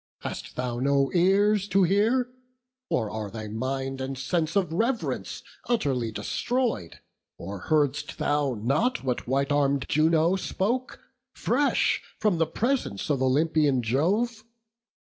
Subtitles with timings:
[0.21, 2.31] Hast thou no ears to hear!
[2.89, 7.01] or are thy mind And sense of rev'rence utterly destroyed?
[7.37, 10.99] Or heard'st thou not what white arm'd Juno spoke,
[11.35, 14.43] Fresh from the presence of Olympian Jove?